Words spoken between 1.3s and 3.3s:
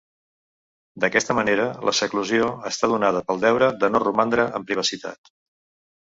manera, la seclusió està donada